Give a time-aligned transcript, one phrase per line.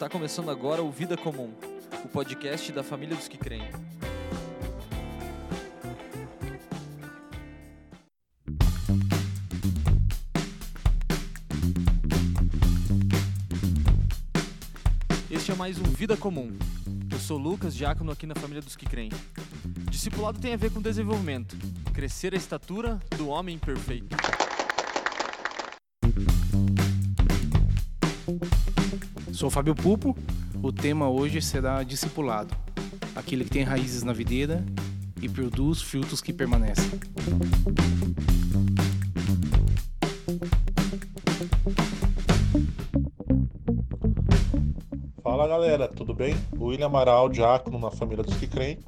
[0.00, 1.52] Está começando agora o Vida Comum,
[2.02, 3.68] o podcast da família dos que creem.
[15.30, 16.50] Este é mais um Vida Comum.
[17.12, 19.10] Eu sou Lucas, diácono aqui na família dos que creem.
[19.90, 21.58] Discipulado tem a ver com desenvolvimento,
[21.92, 24.16] crescer a estatura do homem perfeito.
[29.40, 30.14] Sou Fábio Pupo.
[30.62, 32.54] O tema hoje será discipulado,
[33.16, 34.62] aquele que tem raízes na videira
[35.22, 37.00] e produz frutos que permanecem.
[45.22, 46.36] Fala galera, tudo bem?
[46.58, 48.78] William Amaral, diácono na família dos que creem.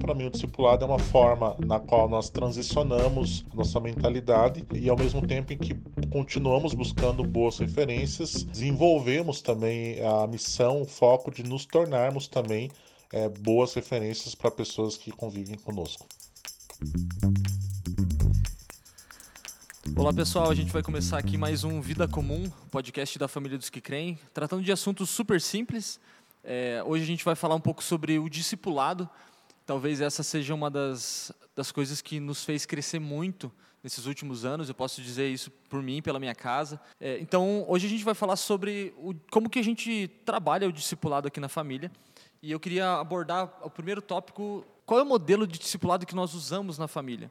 [0.00, 4.96] Para mim, o discipulado é uma forma na qual nós transicionamos nossa mentalidade e, ao
[4.96, 5.74] mesmo tempo em que
[6.10, 12.70] continuamos buscando boas referências, desenvolvemos também a missão, o foco de nos tornarmos também
[13.12, 16.06] é, boas referências para pessoas que convivem conosco.
[19.96, 23.68] Olá pessoal, a gente vai começar aqui mais um Vida Comum, podcast da família dos
[23.68, 26.00] que creem, tratando de assuntos super simples.
[26.42, 29.08] É, hoje a gente vai falar um pouco sobre o discipulado.
[29.68, 33.52] Talvez essa seja uma das, das coisas que nos fez crescer muito
[33.82, 34.70] nesses últimos anos.
[34.70, 36.80] Eu posso dizer isso por mim, pela minha casa.
[36.98, 40.72] É, então, hoje a gente vai falar sobre o, como que a gente trabalha o
[40.72, 41.92] discipulado aqui na família.
[42.42, 46.32] E eu queria abordar o primeiro tópico: qual é o modelo de discipulado que nós
[46.32, 47.30] usamos na família?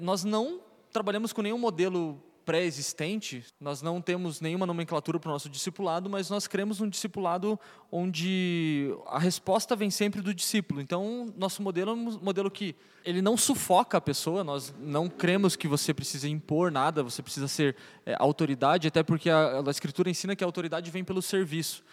[0.00, 5.50] Nós não trabalhamos com nenhum modelo pré-existente, nós não temos nenhuma nomenclatura para o nosso
[5.50, 7.60] discipulado, mas nós cremos num discipulado
[7.92, 10.80] onde a resposta vem sempre do discípulo.
[10.80, 12.74] Então, nosso modelo é um modelo que
[13.04, 17.46] ele não sufoca a pessoa, nós não cremos que você precisa impor nada, você precisa
[17.48, 21.84] ser é, autoridade, até porque a, a Escritura ensina que a autoridade vem pelo serviço.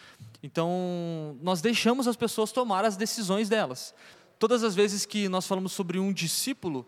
[0.41, 3.94] Então, nós deixamos as pessoas tomar as decisões delas.
[4.40, 6.88] Todas as vezes que nós falamos sobre um discípulo,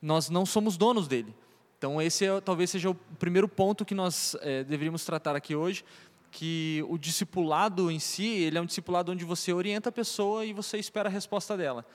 [0.00, 1.34] nós não somos donos dele.
[1.80, 5.82] Então, esse é, talvez seja o primeiro ponto que nós é, deveríamos tratar aqui hoje,
[6.30, 10.52] que o discipulado em si, ele é um discipulado onde você orienta a pessoa e
[10.52, 11.86] você espera a resposta dela.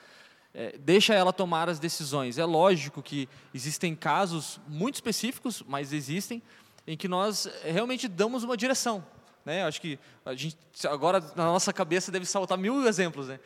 [0.55, 2.39] É, deixa ela tomar as decisões.
[2.39, 6.41] É lógico que existem casos muito específicos, mas existem,
[6.87, 9.05] em que nós realmente damos uma direção.
[9.45, 9.63] Né?
[9.65, 10.57] Acho que a gente,
[10.87, 13.39] agora na nossa cabeça deve saltar mil exemplos, né?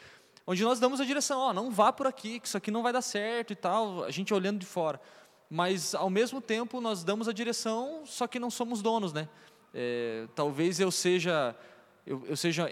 [0.47, 2.93] onde nós damos a direção, ó, não vá por aqui, que isso aqui não vai
[2.93, 5.01] dar certo e tal, a gente olhando de fora.
[5.49, 9.27] Mas, ao mesmo tempo, nós damos a direção, só que não somos donos, né?
[9.73, 11.55] É, talvez eu seja,
[12.05, 12.69] eu, eu seja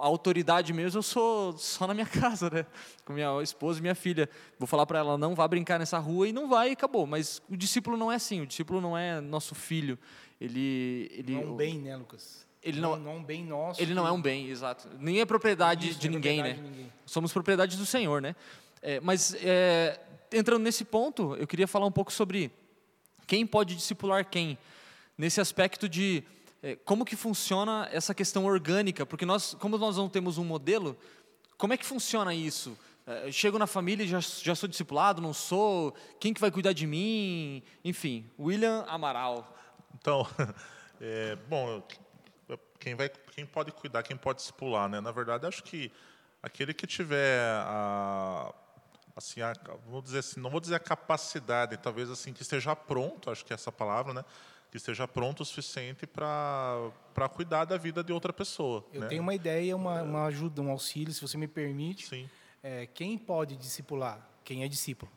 [0.00, 2.66] a autoridade mesmo, eu sou só na minha casa, né?
[3.04, 4.28] Com minha esposa e minha filha.
[4.58, 7.06] Vou falar para ela, não vá brincar nessa rua e não vai e acabou.
[7.06, 9.98] Mas o discípulo não é assim, o discípulo não é nosso filho.
[10.40, 12.44] Ele, ele não é um bem, né, Lucas?
[12.62, 13.82] Ele não, não, é um bem nosso.
[13.82, 14.88] Ele não é um bem, exato.
[14.98, 16.70] Nem é propriedade Isso, de ninguém, propriedade né?
[16.70, 16.92] De ninguém.
[17.04, 18.34] Somos propriedade do Senhor, né?
[18.80, 20.00] É, mas é,
[20.34, 22.50] entrando nesse ponto, eu queria falar um pouco sobre
[23.26, 24.58] quem pode discipular quem,
[25.16, 26.22] nesse aspecto de
[26.62, 30.96] é, como que funciona essa questão orgânica, porque nós, como nós não temos um modelo,
[31.56, 32.76] como é que funciona isso?
[33.06, 35.94] É, chego na família e já, já sou discipulado, não sou?
[36.18, 37.62] Quem que vai cuidar de mim?
[37.84, 39.56] Enfim, William Amaral.
[39.94, 40.26] Então,
[41.00, 41.82] é, bom,
[42.80, 45.00] quem, vai, quem pode cuidar, quem pode discipular, né?
[45.00, 45.92] Na verdade, acho que
[46.42, 48.52] aquele que tiver a,
[49.16, 49.52] assim, a,
[49.86, 53.52] vou dizer assim, não vou dizer a capacidade, talvez assim que esteja pronto, acho que
[53.52, 54.24] é essa palavra, né?
[54.70, 58.84] Que esteja pronto o suficiente para para cuidar da vida de outra pessoa.
[58.92, 59.06] Eu né?
[59.06, 62.08] tenho uma ideia, uma, uma ajuda, um auxílio, se você me permite.
[62.08, 62.28] Sim.
[62.62, 64.18] É, quem pode discipular?
[64.42, 65.10] Quem é discípulo.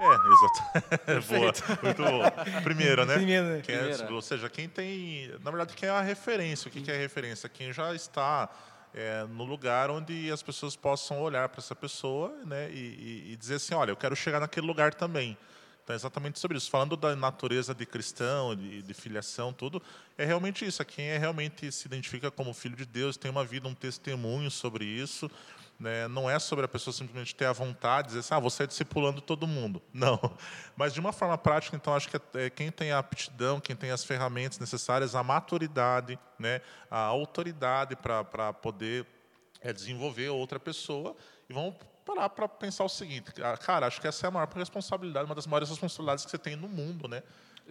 [0.00, 1.28] É, exato.
[1.28, 1.52] boa,
[1.82, 2.30] muito boa.
[2.62, 3.14] Primeiro, né?
[3.14, 3.60] Primeiro, né?
[3.60, 6.68] Quem é, ou seja, quem tem, na verdade, quem é a referência.
[6.68, 7.48] O que, que é a referência?
[7.48, 8.48] Quem já está
[8.94, 13.56] é, no lugar onde as pessoas possam olhar para essa pessoa, né, e, e, dizer
[13.56, 15.36] assim, olha, eu quero chegar naquele lugar também.
[15.82, 16.70] Então, é exatamente sobre isso.
[16.70, 19.82] Falando da natureza de cristão, de, de filiação, tudo,
[20.16, 20.82] é realmente isso.
[20.82, 24.50] É quem é realmente se identifica como filho de Deus, tem uma vida, um testemunho
[24.50, 25.30] sobre isso.
[25.80, 26.06] Né?
[26.08, 29.22] Não é sobre a pessoa simplesmente ter a vontade, dizer assim, ah, você é discipulando
[29.22, 29.80] todo mundo.
[29.94, 30.20] Não.
[30.76, 33.74] Mas de uma forma prática, então, acho que é, é quem tem a aptidão, quem
[33.74, 36.60] tem as ferramentas necessárias, a maturidade, né?
[36.90, 39.06] a autoridade para poder
[39.62, 41.16] é, desenvolver outra pessoa.
[41.48, 41.74] E vamos
[42.04, 45.34] parar para pensar o seguinte, ah, cara, acho que essa é a maior responsabilidade, uma
[45.34, 47.22] das maiores responsabilidades que você tem no mundo, né?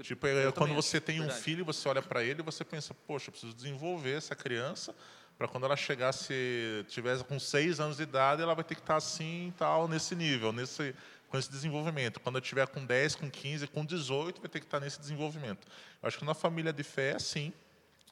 [0.02, 3.28] Tipo, é, quando você tem um filho, você olha para ele e você pensa, poxa,
[3.28, 4.96] eu preciso desenvolver essa criança
[5.40, 8.98] para quando ela chegasse, tivesse com seis anos de idade, ela vai ter que estar
[8.98, 10.94] assim, tal, nesse nível, nesse,
[11.30, 12.20] com esse desenvolvimento.
[12.20, 15.66] Quando eu tiver com 10, com 15, com 18, vai ter que estar nesse desenvolvimento.
[16.04, 17.52] Eu acho que na família de fé é assim.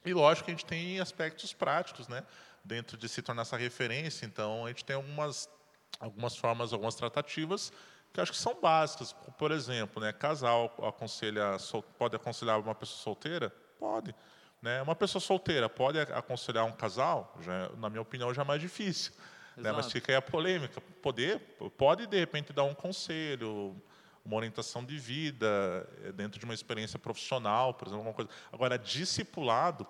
[0.04, 2.24] E lógico que a gente tem aspectos práticos, né?
[2.64, 4.26] dentro de se tornar essa referência.
[4.26, 5.48] Então, a gente tem algumas,
[6.00, 7.72] algumas formas, algumas tratativas
[8.12, 9.12] que acho que são básicas.
[9.36, 11.56] Por exemplo, né, casal aconselha,
[11.98, 13.50] pode aconselhar uma pessoa solteira?
[13.78, 14.14] Pode.
[14.60, 14.82] Né?
[14.82, 17.36] Uma pessoa solteira pode aconselhar um casal?
[17.40, 19.12] Já, na minha opinião, já é mais difícil.
[19.56, 19.72] Né?
[19.72, 20.80] Mas fica aí a polêmica.
[21.02, 21.40] Poder,
[21.76, 23.76] pode, de repente, dar um conselho,
[24.24, 28.30] uma orientação de vida, eh, dentro de uma experiência profissional, por exemplo, alguma coisa.
[28.52, 29.86] Agora, discipulado,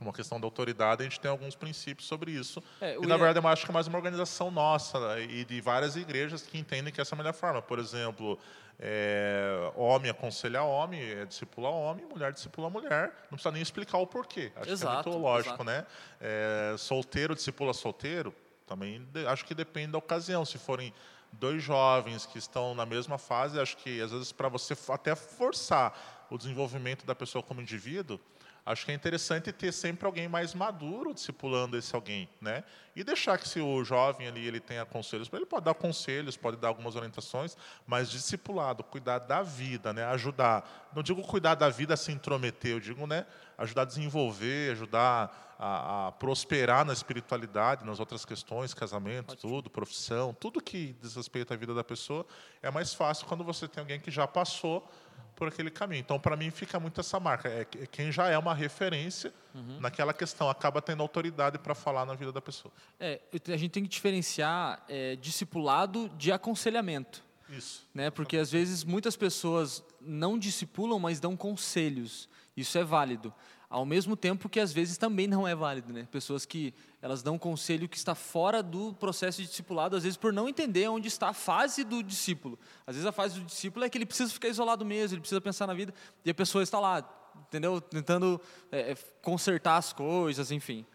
[0.00, 2.62] uma questão da autoridade, a gente tem alguns princípios sobre isso.
[2.80, 5.60] É, e, na verdade, eu acho que é mais uma organização nossa né, e de
[5.60, 7.62] várias igrejas que entendem que essa é a melhor forma.
[7.62, 8.38] Por exemplo,
[8.78, 13.12] é, homem aconselha homem, é, discipula homem, mulher discipula mulher.
[13.24, 14.52] Não precisa nem explicar o porquê.
[14.56, 15.64] Acho exato, que é muito lógico, exato.
[15.64, 15.86] né?
[16.20, 18.34] É, solteiro discipula solteiro,
[18.66, 20.44] também acho que depende da ocasião.
[20.44, 20.92] Se forem
[21.32, 26.26] dois jovens que estão na mesma fase, acho que às vezes para você até forçar
[26.30, 28.18] o desenvolvimento da pessoa como indivíduo,
[28.66, 32.64] acho que é interessante ter sempre alguém mais maduro discipulando esse alguém, né?
[32.96, 36.56] E deixar que se o jovem ali ele tenha conselhos, ele pode dar conselhos, pode
[36.56, 37.56] dar algumas orientações,
[37.86, 40.04] mas discipulado, cuidar da vida, né?
[40.06, 43.26] Ajudar, não digo cuidar da vida se intrometer, eu digo, né?
[43.58, 50.34] Ajudar a desenvolver, ajudar a, a prosperar na espiritualidade, nas outras questões, casamento, tudo, profissão,
[50.34, 52.26] tudo que diz respeito à vida da pessoa,
[52.62, 54.88] é mais fácil quando você tem alguém que já passou
[55.34, 56.00] por aquele caminho.
[56.00, 57.48] Então, para mim, fica muito essa marca.
[57.48, 59.80] É, é quem já é uma referência uhum.
[59.80, 62.72] naquela questão, acaba tendo autoridade para falar na vida da pessoa.
[62.98, 67.22] É, a gente tem que diferenciar é, discipulado de aconselhamento.
[67.48, 67.86] Isso.
[67.94, 68.10] Né?
[68.10, 72.28] Porque, às vezes, muitas pessoas não discipulam, mas dão conselhos.
[72.56, 73.32] Isso é válido.
[73.74, 76.06] Ao mesmo tempo que às vezes também não é válido, né?
[76.08, 76.72] Pessoas que
[77.02, 80.86] elas dão conselho que está fora do processo de discipulado, às vezes por não entender
[80.88, 82.56] onde está a fase do discípulo.
[82.86, 85.40] Às vezes a fase do discípulo é que ele precisa ficar isolado mesmo, ele precisa
[85.40, 85.92] pensar na vida,
[86.24, 87.02] e a pessoa está lá,
[87.48, 87.80] entendeu?
[87.80, 88.40] Tentando
[88.70, 90.86] é, é consertar as coisas, enfim.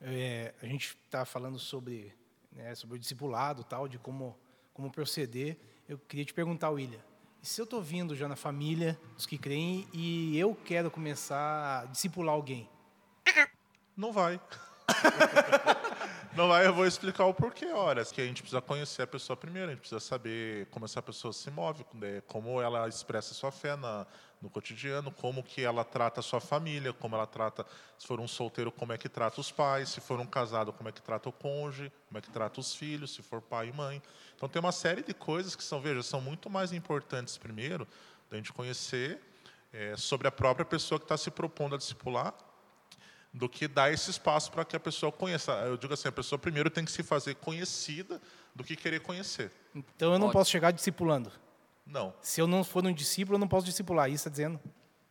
[0.00, 2.14] É, a gente está falando sobre,
[2.50, 4.34] né, sobre o discipulado, tal, de como
[4.72, 5.58] como proceder.
[5.86, 7.00] Eu queria te perguntar, William,
[7.42, 11.82] e se eu estou vindo já na família dos que creem e eu quero começar
[11.82, 12.68] a discipular alguém?
[13.96, 14.40] Não vai.
[16.36, 17.66] Não vai, eu vou explicar o porquê.
[17.66, 21.02] Olha, que a gente precisa conhecer a pessoa primeiro, a gente precisa saber como essa
[21.02, 24.06] pessoa se move, né, como ela expressa sua fé na,
[24.40, 27.66] no cotidiano, como que ela trata a sua família, como ela trata,
[27.98, 30.88] se for um solteiro, como é que trata os pais, se for um casado, como
[30.88, 33.72] é que trata o cônjuge, como é que trata os filhos, se for pai e
[33.72, 34.02] mãe.
[34.34, 37.86] Então tem uma série de coisas que são, veja, são muito mais importantes primeiro
[38.30, 39.20] da gente conhecer
[39.72, 42.34] é, sobre a própria pessoa que está se propondo a discipular
[43.32, 45.52] do que dar esse espaço para que a pessoa conheça.
[45.52, 48.20] Eu digo assim, a pessoa primeiro tem que se fazer conhecida
[48.54, 49.52] do que querer conhecer.
[49.74, 50.32] Então eu não Pode.
[50.32, 51.30] posso chegar discipulando?
[51.90, 52.14] Não.
[52.22, 54.08] Se eu não for um discípulo, eu não posso discipular.
[54.08, 54.60] Isso está dizendo?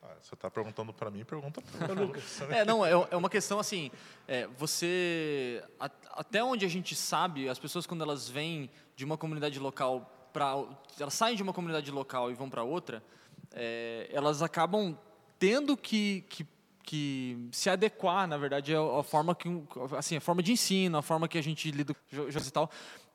[0.01, 2.41] Ah, você está perguntando para mim, pergunta para o Lucas.
[2.49, 3.91] é, não, é, é uma questão assim,
[4.27, 9.17] é, você, a, até onde a gente sabe, as pessoas quando elas vêm de uma
[9.17, 10.63] comunidade local para,
[10.99, 13.03] elas saem de uma comunidade local e vão para outra,
[13.51, 14.97] é, elas acabam
[15.37, 16.47] tendo que, que
[16.89, 19.47] que se adequar, na verdade, é a forma que
[19.95, 22.67] assim, a forma de ensino, a forma que a gente lida com e tal.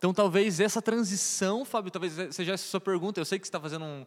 [0.04, 3.18] Então, talvez essa transição, Fábio, talvez seja essa sua pergunta.
[3.18, 4.04] Eu sei que você está fazendo um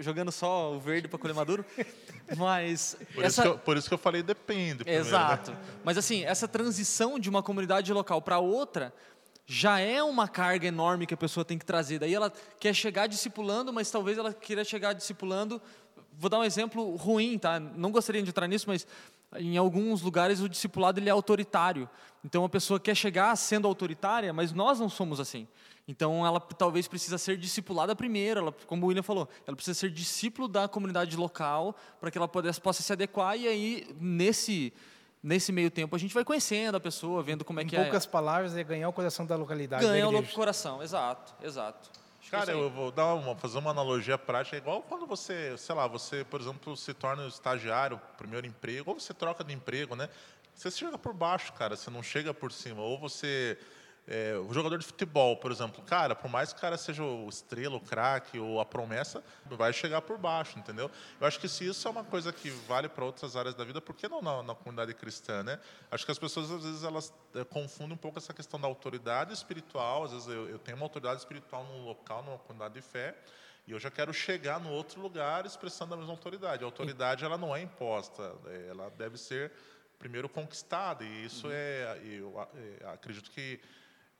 [0.00, 1.62] jogando só o verde para colher maduro,
[2.38, 3.42] mas por, essa...
[3.42, 4.76] isso eu, por, isso que eu, falei depende.
[4.76, 5.06] Primeiro?
[5.06, 5.50] Exato.
[5.50, 5.58] Né?
[5.84, 8.90] Mas assim, essa transição de uma comunidade local para outra
[9.44, 11.98] já é uma carga enorme que a pessoa tem que trazer.
[11.98, 15.60] Daí ela quer chegar discipulando, mas talvez ela queira chegar discipulando
[16.18, 17.58] vou dar um exemplo ruim, tá?
[17.58, 18.86] Não gostaria de entrar nisso, mas
[19.36, 21.88] em alguns lugares o discipulado ele é autoritário.
[22.24, 25.46] Então a pessoa quer chegar sendo autoritária, mas nós não somos assim.
[25.86, 29.90] Então ela talvez precisa ser discipulada primeiro, ela, como o William falou, ela precisa ser
[29.90, 34.72] discípulo da comunidade local para que ela possa, possa se adequar e aí nesse
[35.22, 37.80] nesse meio tempo a gente vai conhecendo a pessoa, vendo como é em que é.
[37.80, 39.84] Em poucas palavras é ganhar o coração da localidade.
[39.84, 41.90] Ganhar o coração, exato, exato.
[42.30, 44.56] Cara, eu vou dar uma, fazer uma analogia prática.
[44.56, 49.00] É igual quando você, sei lá, você, por exemplo, se torna estagiário, primeiro emprego, ou
[49.00, 50.08] você troca de emprego, né?
[50.54, 52.80] Você chega por baixo, cara, você não chega por cima.
[52.80, 53.58] Ou você
[54.06, 57.26] é, o jogador de futebol, por exemplo, cara, por mais que o cara seja o
[57.26, 60.90] estrela, o craque ou a promessa, vai chegar por baixo, entendeu?
[61.18, 63.80] Eu acho que se isso é uma coisa que vale para outras áreas da vida,
[63.80, 65.58] por que não na, na, comunidade cristã, né?
[65.90, 69.32] Acho que as pessoas às vezes elas é, confundem um pouco essa questão da autoridade
[69.32, 70.04] espiritual.
[70.04, 73.16] Às vezes eu, eu tenho uma autoridade espiritual num local, numa comunidade de fé,
[73.66, 76.62] e eu já quero chegar no outro lugar expressando a mesma autoridade.
[76.62, 79.50] A autoridade ela não é imposta, é, ela deve ser
[79.98, 81.52] primeiro conquistada e isso uhum.
[81.54, 82.48] é, eu,
[82.80, 83.58] eu acredito que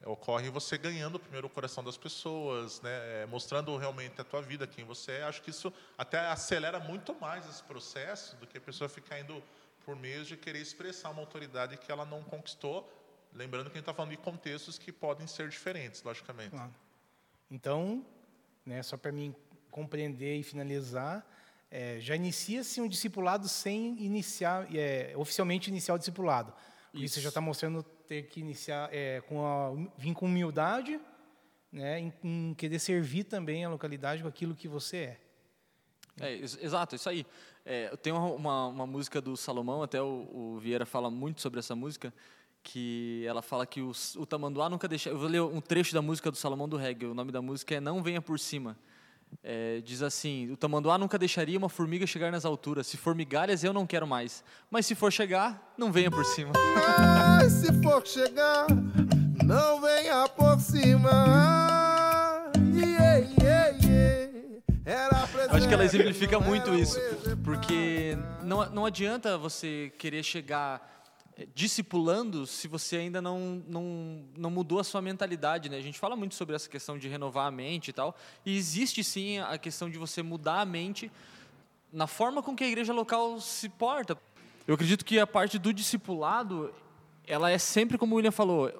[0.07, 4.67] ocorre você ganhando primeiro o coração das pessoas, né, é, mostrando realmente a tua vida,
[4.67, 5.23] quem você é.
[5.25, 9.43] Acho que isso até acelera muito mais esse processo do que a pessoa ficar indo
[9.85, 12.91] por meio de querer expressar uma autoridade que ela não conquistou
[13.35, 16.51] Lembrando que a gente está falando de contextos que podem ser diferentes, logicamente.
[16.51, 16.73] Claro.
[17.51, 18.07] Então,
[18.65, 19.35] né, só para mim
[19.73, 21.27] compreender e finalizar,
[21.69, 26.55] é, já inicia-se um discipulado sem iniciar, é, oficialmente iniciar o discipulado.
[26.93, 27.21] Isso, Isso.
[27.21, 31.01] já está mostrando ter que iniciar é, com a, vir com humildade,
[31.73, 35.21] né, em, em querer servir também a localidade com aquilo que você é.
[36.21, 37.27] É, ex- exato, isso aí.
[37.65, 41.75] É, tem uma, uma, música do Salomão, até o, o Vieira fala muito sobre essa
[41.75, 42.13] música,
[42.63, 45.11] que ela fala que os- o tamanduá nunca deixa.
[45.11, 47.07] Eu vou ler um trecho da música do Salomão do reggae.
[47.07, 48.77] O nome da música é Não Venha por Cima.
[49.43, 52.87] É, diz assim: O tamanduá nunca deixaria uma formiga chegar nas alturas.
[52.87, 54.45] Se for migalhas, eu não quero mais.
[54.71, 56.53] Mas se for chegar, não venha por cima.
[56.99, 58.67] Mas se for chegar,
[59.45, 61.11] não venha por cima.
[62.75, 64.14] Yeah, yeah, yeah.
[64.87, 67.00] Era Eu acho que ela exemplifica muito isso,
[67.43, 70.94] porque não, não adianta você querer chegar
[71.55, 75.69] discipulando se você ainda não, não, não mudou a sua mentalidade.
[75.69, 75.76] Né?
[75.76, 79.03] A gente fala muito sobre essa questão de renovar a mente e tal, e existe
[79.03, 81.11] sim a questão de você mudar a mente
[81.93, 84.17] na forma com que a igreja local se porta.
[84.67, 86.73] Eu acredito que a parte do discipulado,
[87.26, 88.71] ela é sempre como o William falou,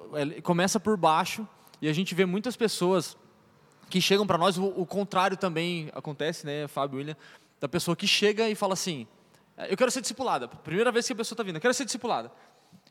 [0.43, 1.47] começa por baixo,
[1.81, 3.17] e a gente vê muitas pessoas
[3.89, 7.17] que chegam para nós, o, o contrário também acontece, né, Fábio, William,
[7.59, 9.07] da pessoa que chega e fala assim,
[9.57, 12.31] eu quero ser discipulada, primeira vez que a pessoa está vindo, eu quero ser discipulada.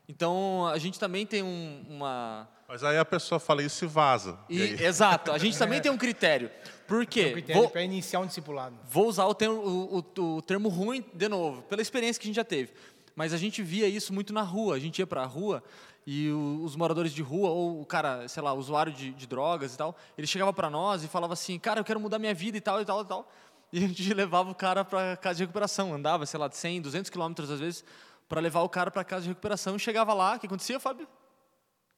[0.07, 2.47] Então, a gente também tem um- uma...
[2.67, 4.37] Mas aí a pessoa fala isso e vaza.
[4.49, 6.49] e- E exato, a gente também tem um critério.
[6.87, 7.27] Por quê?
[7.29, 8.75] Um critério Vou- para iniciar um discipulado.
[8.87, 12.29] Vou usar o termo, o, o- o termo ruim de novo, pela experiência que a
[12.29, 12.73] gente já teve.
[13.15, 14.75] Mas a gente via isso muito na rua.
[14.75, 15.63] A gente ia para a rua
[16.05, 19.73] e o- os moradores de rua, ou o cara, sei lá, usuário de, de drogas
[19.73, 22.57] e tal, ele chegava para nós e falava assim: Cara, eu quero mudar minha vida
[22.57, 23.31] e tal, e tal, e tal.
[23.71, 25.93] E a gente levava o cara para casa de recuperação.
[25.93, 27.83] Andava, sei lá, de 100, 200 quilômetros às vezes,
[28.29, 29.75] para levar o cara para casa de recuperação.
[29.75, 31.05] E chegava lá, o que acontecia, Fábio?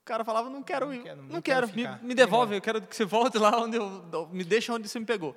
[0.02, 2.62] O cara falava: Não quero ir, quero- não, não quero, quero me, me devolve, eu
[2.62, 4.28] quero que você volte lá onde eu.
[4.32, 5.36] Me deixa onde você me pegou.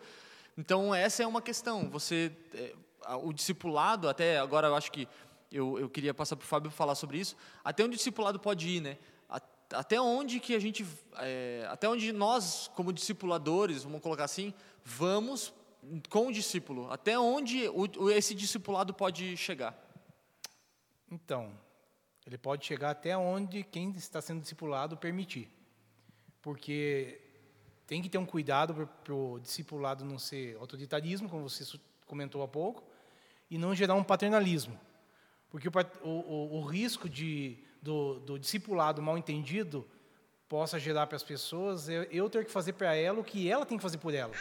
[0.57, 1.89] Então, essa é uma questão.
[1.91, 2.75] Você, é,
[3.23, 5.09] o discipulado, até agora eu acho que
[5.51, 7.35] eu, eu queria passar para o Fábio falar sobre isso.
[7.65, 8.97] Até onde o discipulado pode ir, né?
[9.73, 10.85] Até onde que a gente,
[11.19, 14.53] é, até onde nós, como discipuladores, vamos colocar assim,
[14.85, 15.53] vamos
[16.09, 16.91] com o discípulo.
[16.91, 17.63] Até onde
[18.15, 19.77] esse discipulado pode chegar?
[21.11, 21.53] Então,
[22.27, 25.51] ele pode chegar até onde quem está sendo discipulado permitir.
[26.43, 27.21] Porque
[27.87, 31.65] tem que ter um cuidado para o discipulado não ser autoritarismo, como você
[32.07, 32.83] comentou há pouco,
[33.51, 34.79] e não gerar um paternalismo.
[35.51, 35.73] Porque o,
[36.05, 39.87] o- o- risco de, do, do discipulado mal entendido
[40.49, 43.67] possa gerar para as pessoas é eu ter que fazer para ela o que ela
[43.67, 44.33] tem que fazer por ela.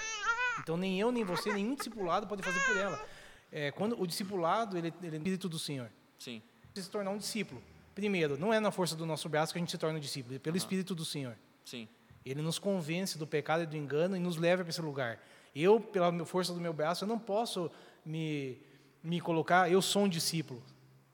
[0.59, 3.05] Então, nem eu, nem você, nenhum discipulado pode fazer por ela.
[3.51, 5.89] É, quando o discipulado, ele, ele é o espírito do Senhor
[6.19, 6.41] Sim.
[6.75, 7.61] se tornar um discípulo.
[7.95, 10.35] Primeiro, não é na força do nosso braço que a gente se torna um discípulo,
[10.35, 11.35] é pelo Espírito do Senhor.
[11.65, 11.87] Sim.
[12.25, 15.19] Ele nos convence do pecado e do engano e nos leva para esse lugar.
[15.55, 17.71] Eu, pela força do meu braço, eu não posso
[18.05, 18.57] me,
[19.03, 20.63] me colocar, eu sou um discípulo,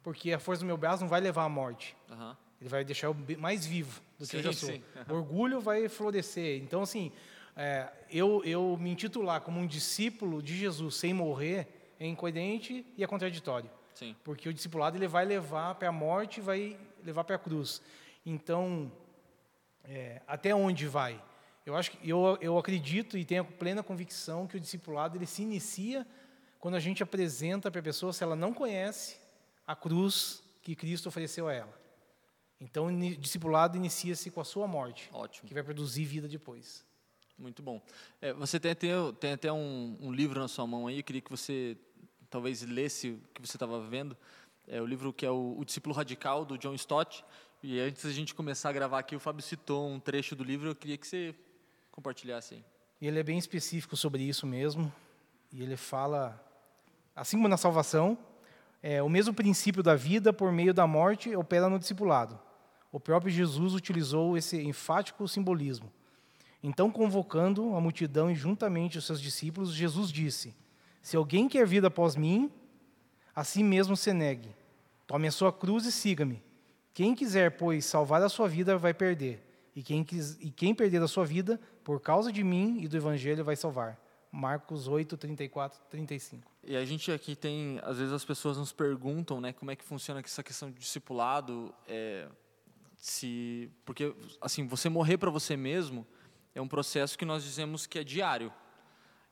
[0.03, 1.95] porque a força do meu braço não vai levar à morte.
[2.11, 2.37] Aham.
[2.59, 4.69] Ele vai deixar eu mais vivo do que eu Sim, já sou.
[4.69, 4.83] sim.
[5.09, 6.61] O orgulho vai florescer.
[6.61, 7.11] Então, assim,
[7.55, 11.67] é, eu, eu me intitular como um discípulo de Jesus sem morrer
[11.99, 13.69] é incoerente e é contraditório.
[13.93, 14.15] Sim.
[14.23, 17.81] Porque o discipulado ele vai levar para a morte, vai levar para a cruz.
[18.25, 18.91] Então,
[19.83, 21.21] é, até onde vai?
[21.65, 25.41] Eu acho que eu, eu acredito e tenho plena convicção que o discipulado ele se
[25.41, 26.05] inicia
[26.59, 29.17] quando a gente apresenta para a pessoa se ela não conhece
[29.65, 31.85] a cruz que Cristo ofereceu a ela.
[32.59, 35.47] Então, o discipulado inicia-se com a sua morte, Ótimo.
[35.47, 36.85] que vai produzir vida depois.
[37.37, 37.81] Muito bom.
[38.21, 38.89] É, você tem até,
[39.19, 41.77] tem até um, um livro na sua mão aí, eu queria que você
[42.29, 44.15] talvez lesse o que você estava vendo.
[44.67, 47.23] É o livro que é o, o Discípulo Radical, do John Stott.
[47.61, 50.69] E antes da gente começar a gravar aqui, o Fábio citou um trecho do livro,
[50.69, 51.35] eu queria que você
[51.91, 52.65] compartilhasse aí.
[53.01, 54.91] Ele é bem específico sobre isso mesmo.
[55.51, 56.41] E ele fala,
[57.15, 58.17] assim como na salvação,
[58.81, 62.39] é, o mesmo princípio da vida por meio da morte opera no discipulado.
[62.91, 65.91] O próprio Jesus utilizou esse enfático simbolismo.
[66.67, 70.51] Então, convocando a multidão e juntamente os seus discípulos, Jesus disse:
[70.99, 72.51] Se alguém quer vir após mim,
[73.35, 74.49] a si mesmo se negue.
[75.05, 76.41] Tome a sua cruz e siga-me.
[76.91, 79.45] Quem quiser, pois, salvar a sua vida, vai perder.
[79.75, 80.03] E quem,
[80.39, 84.01] e quem perder a sua vida, por causa de mim e do Evangelho, vai salvar.
[84.31, 86.51] Marcos 8, 34, 35.
[86.63, 89.83] E a gente aqui tem, às vezes as pessoas nos perguntam, né, como é que
[89.83, 92.27] funciona essa questão de discipulado, é,
[92.97, 96.07] se, porque assim, você morrer para você mesmo
[96.55, 98.51] é um processo que nós dizemos que é diário,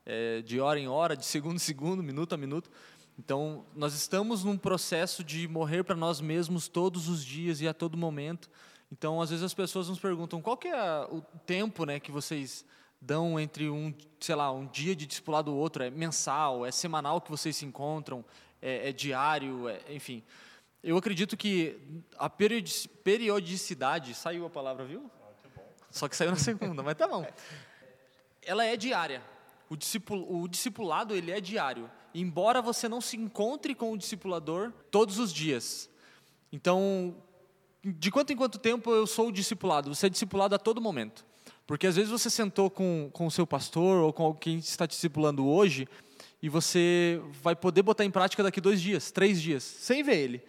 [0.05, 2.69] é, de hora em hora, de segundo em segundo, minuto a minuto.
[3.17, 7.73] Então, nós estamos num processo de morrer para nós mesmos todos os dias e a
[7.73, 8.49] todo momento.
[8.91, 12.65] Então, às vezes as pessoas nos perguntam qual que é o tempo, né, que vocês
[12.99, 17.21] dão entre um, sei lá, um dia de discipulado do outro, é mensal, é semanal
[17.21, 18.25] que vocês se encontram,
[18.61, 20.21] é, é diário, é, enfim.
[20.83, 21.79] Eu acredito que
[22.17, 25.09] a periodicidade, saiu a palavra, viu?
[25.93, 27.25] Só que saiu na segunda, mas tá bom.
[28.41, 29.21] Ela é diária.
[29.69, 29.75] O,
[30.43, 35.31] o discipulado ele é diário, embora você não se encontre com o discipulador todos os
[35.31, 35.89] dias.
[36.51, 37.15] Então,
[37.83, 39.93] de quanto em quanto tempo eu sou discipulado?
[39.93, 41.25] Você é discipulado a todo momento.
[41.65, 45.47] Porque às vezes você sentou com, com o seu pastor ou com quem está discipulando
[45.47, 45.87] hoje
[46.41, 50.43] e você vai poder botar em prática daqui dois dias, três dias, sem ver ele.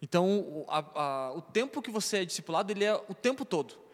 [0.00, 3.85] Então, a, a, o tempo que você é discipulado, ele é o tempo todo.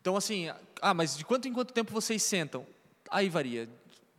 [0.00, 2.66] Então, assim, ah, mas de quanto em quanto tempo vocês sentam?
[3.10, 3.68] Aí varia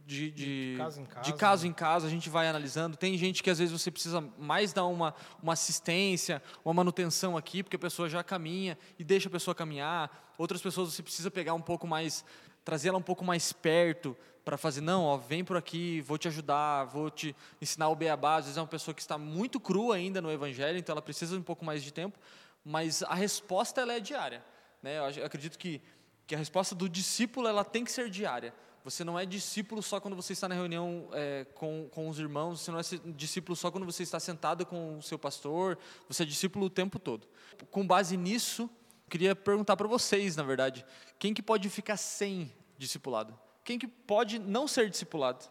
[0.06, 1.70] de, de, de, caso, em caso, de caso né?
[1.70, 2.98] em caso, a gente vai analisando.
[2.98, 7.64] Tem gente que às vezes você precisa mais dar uma, uma assistência, uma manutenção aqui,
[7.64, 10.34] porque a pessoa já caminha e deixa a pessoa caminhar.
[10.38, 12.26] Outras pessoas você precisa pegar um pouco mais,
[12.66, 16.28] trazer ela um pouco mais perto para fazer, não, ó, vem por aqui, vou te
[16.28, 18.38] ajudar, vou te ensinar o beabá.
[18.38, 21.36] Às vezes é uma pessoa que está muito crua ainda no evangelho, então ela precisa
[21.36, 22.20] de um pouco mais de tempo,
[22.66, 24.44] mas a resposta ela é diária.
[24.82, 24.98] Né?
[24.98, 25.82] Eu acredito que,
[26.26, 28.54] que a resposta do discípulo ela tem que ser diária.
[28.84, 32.62] Você não é discípulo só quando você está na reunião é, com, com os irmãos,
[32.62, 32.84] você não é
[33.14, 36.98] discípulo só quando você está sentado com o seu pastor, você é discípulo o tempo
[36.98, 37.28] todo.
[37.70, 38.70] Com base nisso,
[39.08, 40.84] queria perguntar para vocês, na verdade,
[41.20, 43.38] quem que pode ficar sem discipulado?
[43.64, 45.46] Quem que pode não ser discipulado?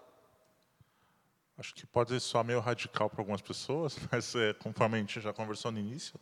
[1.57, 5.21] Acho que pode ser só meio radical para algumas pessoas, mas é, conforme a gente
[5.21, 6.19] já conversou no início,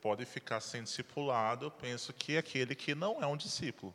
[0.00, 3.94] pode ficar sem discipulado, eu penso que é aquele que não é um discípulo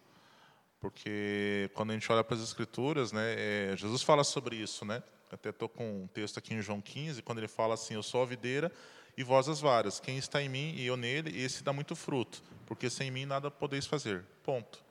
[0.85, 5.01] porque quando a gente olha para as escrituras, né, é, Jesus fala sobre isso, né?
[5.31, 8.21] Até estou com um texto aqui em João 15, quando ele fala assim: Eu sou
[8.21, 8.71] a videira
[9.17, 9.99] e vós as varas.
[9.99, 13.49] Quem está em mim e eu nele, esse dá muito fruto, porque sem mim nada
[13.49, 14.23] podeis fazer.
[14.43, 14.83] Ponto.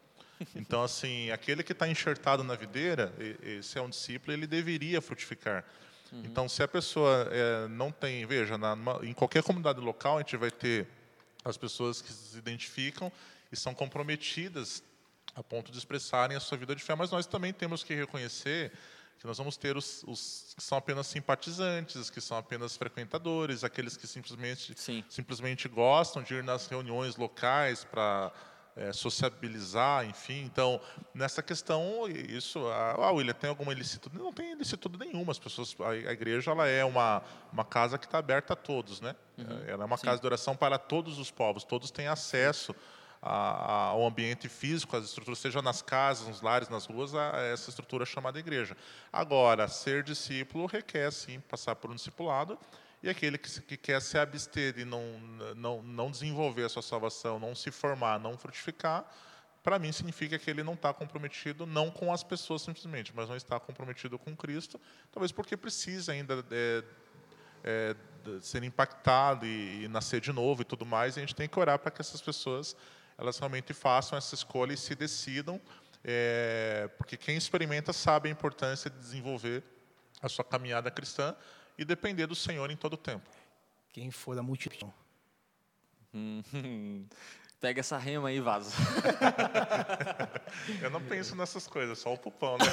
[0.57, 5.65] Então, assim, aquele que está enxertado na videira, esse é um discípulo, ele deveria frutificar.
[6.11, 6.23] Uhum.
[6.25, 10.37] Então, se a pessoa é, não tem, veja, na, em qualquer comunidade local, a gente
[10.37, 10.89] vai ter
[11.45, 13.13] as pessoas que se identificam
[13.53, 14.83] e são comprometidas
[15.35, 18.73] a ponto de expressarem a sua vida de fé, mas nós também temos que reconhecer
[19.19, 23.97] que nós vamos ter os, os que são apenas simpatizantes, que são apenas frequentadores, aqueles
[23.97, 24.75] que simplesmente,
[25.09, 28.33] simplesmente gostam de ir nas reuniões locais para
[28.77, 30.43] é, sociabilizar, enfim.
[30.45, 30.81] Então,
[31.15, 34.19] nessa questão, isso, ah, William, tem alguma ilicitude?
[34.19, 35.33] Não tem ilicitude nenhuma.
[35.33, 37.23] As pessoas, a, a igreja, ela é uma
[37.55, 39.15] uma casa que está aberta a todos, né?
[39.39, 39.65] Uhum.
[39.67, 40.07] Ela é uma Sim.
[40.07, 41.63] casa de oração para todos os povos.
[41.63, 42.75] Todos têm acesso
[43.23, 48.05] ao ambiente físico, às estruturas, seja nas casas, nos lares, nas ruas, a, essa estrutura
[48.05, 48.77] chamada igreja.
[49.11, 52.59] Agora, ser discípulo requer, sim, passar por um discipulado,
[53.05, 55.03] e aquele que, que quer se abster e não,
[55.55, 59.05] não, não desenvolver a sua salvação, não se formar, não frutificar,
[59.63, 63.37] para mim significa que ele não está comprometido, não com as pessoas simplesmente, mas não
[63.37, 64.81] está comprometido com Cristo,
[65.13, 66.85] talvez porque precisa ainda é,
[67.63, 67.97] é,
[68.41, 71.59] ser impactado e, e, nascer de novo e tudo mais, e a gente tem que
[71.59, 72.75] orar para que essas pessoas
[73.19, 75.61] elas realmente façam essa escolha e se decidam,
[76.03, 79.63] é, porque quem experimenta sabe a importância de desenvolver
[80.23, 81.37] a sua caminhada cristã
[81.79, 83.29] e depender do Senhor em todo o tempo.
[83.93, 84.93] Quem for da multidão.
[87.65, 88.71] Pega essa rema aí e vaza.
[90.83, 92.67] eu não penso nessas coisas, só o pupão, né?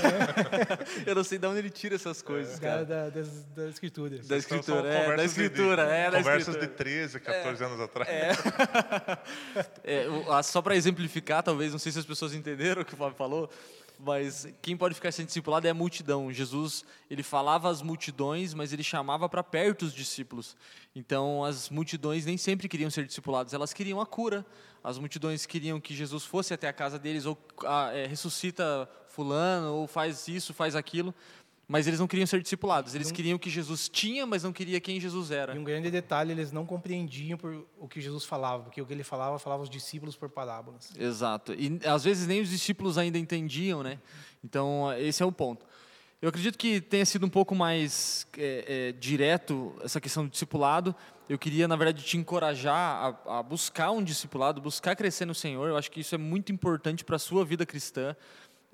[1.07, 2.61] eu não sei de onde ele tira essas coisas, é.
[2.61, 2.83] cara.
[2.83, 4.27] Da, da, das, das escrituras.
[4.27, 8.09] Da escritura, é, da escritura, de, é, da Conversas de 13, 14 é, anos atrás.
[9.85, 10.07] É.
[10.35, 13.15] é só para exemplificar, talvez, não sei se as pessoas entenderam o que o Fábio
[13.15, 13.49] falou,
[14.03, 16.31] mas quem pode ficar sem discipulado é a multidão.
[16.31, 20.55] Jesus, ele falava às multidões, mas ele chamava para perto os discípulos.
[20.95, 24.45] Então, as multidões nem sempre queriam ser discipulados, elas queriam a cura.
[24.83, 29.73] As multidões queriam que Jesus fosse até a casa deles, ou ah, é, ressuscita fulano,
[29.73, 31.13] ou faz isso, faz aquilo.
[31.71, 32.93] Mas eles não queriam ser discipulados.
[32.93, 35.55] Eles queriam que Jesus tinha, mas não queria quem Jesus era.
[35.55, 37.39] E um grande detalhe, eles não compreendiam
[37.79, 40.91] o que Jesus falava, porque o que ele falava, falava os discípulos por parábolas.
[40.99, 41.53] Exato.
[41.53, 43.99] E às vezes nem os discípulos ainda entendiam, né?
[44.43, 45.65] Então, esse é o ponto.
[46.21, 50.93] Eu acredito que tenha sido um pouco mais é, é, direto essa questão do discipulado.
[51.29, 55.69] Eu queria, na verdade, te encorajar a, a buscar um discipulado, buscar crescer no Senhor.
[55.69, 58.13] Eu acho que isso é muito importante para a sua vida cristã.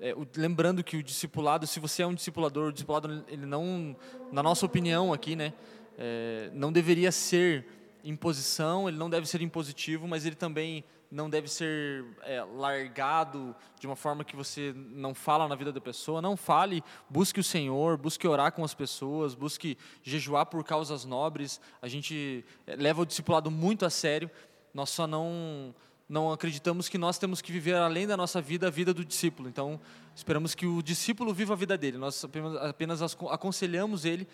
[0.00, 3.96] É, lembrando que o discipulado, se você é um discipulador, o discipulado, ele não,
[4.30, 5.52] na nossa opinião aqui, né,
[5.98, 7.66] é, não deveria ser
[8.04, 13.86] imposição, ele não deve ser impositivo, mas ele também não deve ser é, largado de
[13.86, 16.22] uma forma que você não fala na vida da pessoa.
[16.22, 21.60] Não fale, busque o Senhor, busque orar com as pessoas, busque jejuar por causas nobres.
[21.80, 24.30] A gente é, leva o discipulado muito a sério,
[24.72, 25.74] nós só não
[26.08, 29.48] não acreditamos que nós temos que viver além da nossa vida a vida do discípulo.
[29.48, 29.78] Então,
[30.14, 31.98] esperamos que o discípulo viva a vida dele.
[31.98, 32.24] Nós
[32.62, 34.26] apenas, aconselhamos ele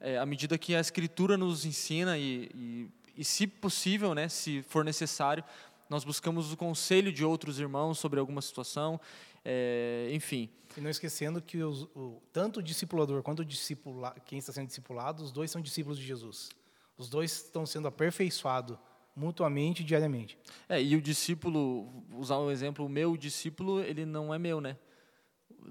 [0.00, 4.62] é, à medida que a Escritura nos ensina e, e, e, se possível, né, se
[4.62, 5.44] for necessário,
[5.90, 8.98] nós buscamos o conselho de outros irmãos sobre alguma situação,
[9.44, 10.48] é, enfim.
[10.76, 14.68] E não esquecendo que os, o, tanto o discipulador quanto o discipula, quem está sendo
[14.68, 16.50] discipulado, os dois são discípulos de Jesus.
[16.96, 18.78] Os dois estão sendo aperfeiçoados
[19.18, 20.38] mutuamente diariamente.
[20.68, 24.76] É, e o discípulo, usar um exemplo, o meu discípulo, ele não é meu, né?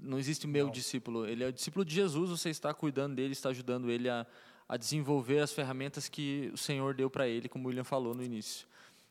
[0.00, 0.72] Não existe o meu não.
[0.72, 4.26] discípulo, ele é o discípulo de Jesus, você está cuidando dele, está ajudando ele a,
[4.68, 8.22] a desenvolver as ferramentas que o Senhor deu para ele, como o William falou no
[8.22, 8.66] início.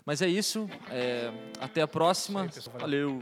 [0.05, 2.43] Mas é isso, é, até a próxima.
[2.43, 3.21] Aí, Valeu.